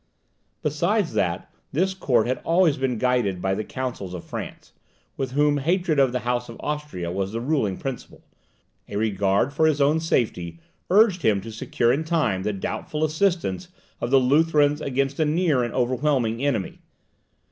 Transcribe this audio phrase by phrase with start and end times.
[0.63, 4.73] Besides that this court had always been guided by the counsels of France,
[5.15, 8.23] with whom hatred of the House of Austria was the ruling principle,
[8.89, 10.59] a regard for his own safety
[10.89, 13.67] urged him to secure in time the doubtful assistance
[13.99, 16.79] of the Lutherans against a near and overwhelming enemy.